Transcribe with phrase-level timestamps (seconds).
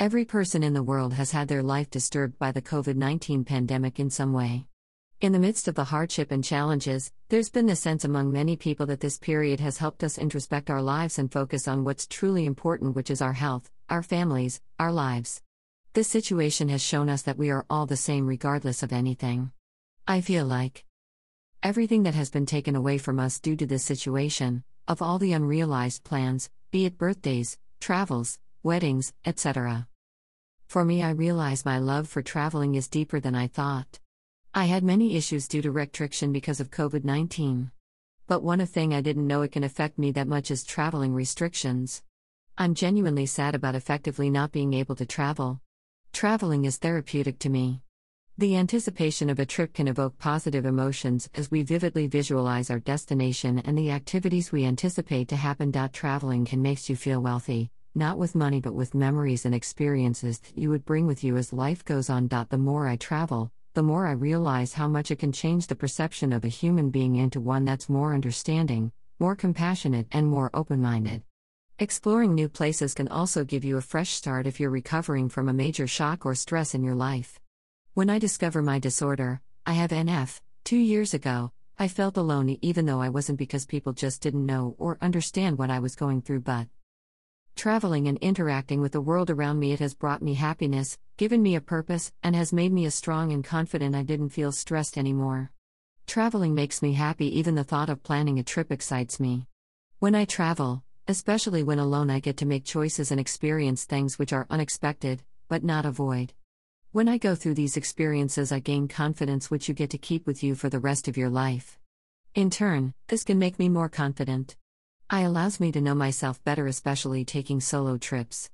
[0.00, 4.00] Every person in the world has had their life disturbed by the COVID 19 pandemic
[4.00, 4.64] in some way.
[5.20, 8.86] In the midst of the hardship and challenges, there's been the sense among many people
[8.86, 12.96] that this period has helped us introspect our lives and focus on what's truly important,
[12.96, 15.42] which is our health, our families, our lives.
[15.92, 19.52] This situation has shown us that we are all the same regardless of anything.
[20.08, 20.86] I feel like
[21.62, 25.34] everything that has been taken away from us due to this situation, of all the
[25.34, 29.86] unrealized plans, be it birthdays, travels, weddings, etc.
[30.70, 33.98] For me, I realize my love for traveling is deeper than I thought.
[34.54, 37.72] I had many issues due to restriction because of COVID 19.
[38.28, 42.04] But one thing I didn't know it can affect me that much is traveling restrictions.
[42.56, 45.60] I'm genuinely sad about effectively not being able to travel.
[46.12, 47.82] Traveling is therapeutic to me.
[48.38, 53.58] The anticipation of a trip can evoke positive emotions as we vividly visualize our destination
[53.58, 55.72] and the activities we anticipate to happen.
[55.92, 60.56] Traveling can make you feel wealthy, not with money but with memories and experiences that
[60.56, 62.28] you would bring with you as life goes on.
[62.28, 66.32] The more I travel, the more I realize how much it can change the perception
[66.32, 71.22] of a human being into one that's more understanding, more compassionate, and more open minded.
[71.78, 75.52] Exploring new places can also give you a fresh start if you're recovering from a
[75.52, 77.40] major shock or stress in your life.
[77.94, 82.86] When I discover my disorder, I have NF, two years ago, I felt alone even
[82.86, 86.40] though I wasn't because people just didn't know or understand what I was going through,
[86.40, 86.66] but
[87.60, 91.54] Traveling and interacting with the world around me, it has brought me happiness, given me
[91.56, 95.50] a purpose, and has made me a strong and confident I didn't feel stressed anymore.
[96.06, 99.46] Traveling makes me happy, even the thought of planning a trip excites me.
[99.98, 104.32] When I travel, especially when alone, I get to make choices and experience things which
[104.32, 106.32] are unexpected, but not avoid.
[106.92, 110.42] When I go through these experiences, I gain confidence which you get to keep with
[110.42, 111.78] you for the rest of your life.
[112.34, 114.56] In turn, this can make me more confident.
[115.12, 118.48] I allows me to know myself better, especially taking solo trips.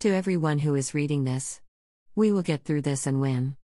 [0.00, 1.62] To everyone who is reading this,
[2.14, 3.56] we will get through this and win.